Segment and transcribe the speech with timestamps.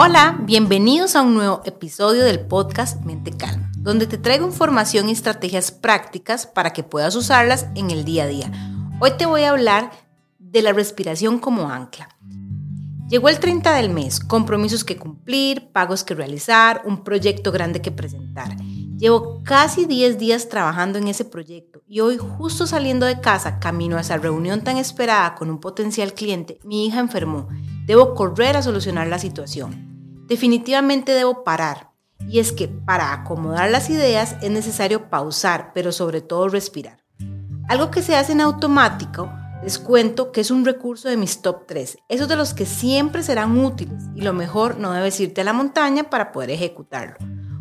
[0.00, 5.12] Hola, bienvenidos a un nuevo episodio del podcast Mente Calma, donde te traigo información y
[5.12, 8.52] estrategias prácticas para que puedas usarlas en el día a día.
[9.00, 9.90] Hoy te voy a hablar
[10.38, 12.16] de la respiración como ancla.
[13.08, 17.90] Llegó el 30 del mes, compromisos que cumplir, pagos que realizar, un proyecto grande que
[17.90, 18.56] presentar.
[18.98, 23.96] Llevo casi 10 días trabajando en ese proyecto y hoy justo saliendo de casa, camino
[23.96, 27.48] a esa reunión tan esperada con un potencial cliente, mi hija enfermó.
[27.88, 30.26] Debo correr a solucionar la situación.
[30.26, 31.90] Definitivamente debo parar.
[32.28, 37.02] Y es que para acomodar las ideas es necesario pausar, pero sobre todo respirar.
[37.66, 41.66] Algo que se hace en automático les cuento que es un recurso de mis top
[41.66, 45.44] 3, esos de los que siempre serán útiles y lo mejor no debes irte a
[45.44, 47.16] la montaña para poder ejecutarlo.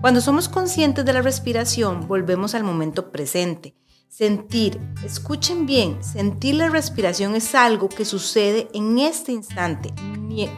[0.00, 3.76] Cuando somos conscientes de la respiración, volvemos al momento presente.
[4.08, 9.92] Sentir, escuchen bien, sentir la respiración es algo que sucede en este instante,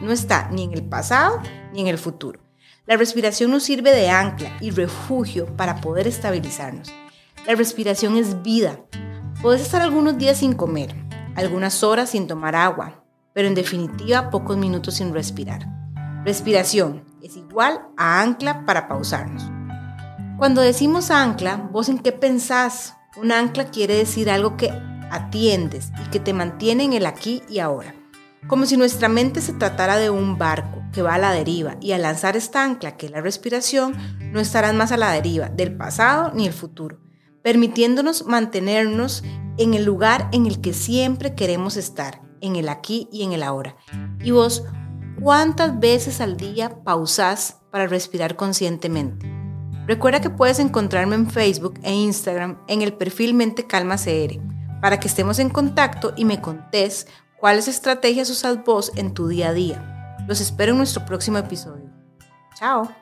[0.01, 1.39] no está ni en el pasado
[1.73, 2.39] ni en el futuro.
[2.85, 6.91] La respiración nos sirve de ancla y refugio para poder estabilizarnos.
[7.45, 8.79] La respiración es vida.
[9.41, 10.95] Puedes estar algunos días sin comer,
[11.35, 15.67] algunas horas sin tomar agua, pero en definitiva pocos minutos sin respirar.
[16.23, 19.43] Respiración es igual a ancla para pausarnos.
[20.37, 22.95] Cuando decimos ancla, ¿vos en qué pensás?
[23.17, 24.69] Un ancla quiere decir algo que
[25.11, 27.93] atiendes y que te mantiene en el aquí y ahora.
[28.47, 31.91] Como si nuestra mente se tratara de un barco que va a la deriva y
[31.91, 33.95] al lanzar esta ancla, que es la respiración,
[34.31, 36.99] no estarás más a la deriva del pasado ni el futuro,
[37.43, 39.23] permitiéndonos mantenernos
[39.57, 43.43] en el lugar en el que siempre queremos estar, en el aquí y en el
[43.43, 43.75] ahora.
[44.23, 44.63] ¿Y vos
[45.21, 49.30] cuántas veces al día pausás para respirar conscientemente?
[49.91, 54.39] Recuerda que puedes encontrarme en Facebook e Instagram en el perfil Mente Calma CR
[54.79, 57.07] para que estemos en contacto y me contés
[57.37, 60.15] cuáles estrategias usas vos en tu día a día.
[60.29, 61.89] Los espero en nuestro próximo episodio.
[62.57, 63.00] Chao.